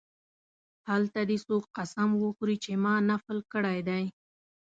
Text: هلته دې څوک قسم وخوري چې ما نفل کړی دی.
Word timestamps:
هلته 0.89 1.19
دې 1.29 1.37
څوک 1.47 1.63
قسم 1.77 2.09
وخوري 2.17 2.57
چې 2.63 2.71
ما 2.83 2.95
نفل 3.09 3.37
کړی 3.53 3.79
دی. 3.89 4.03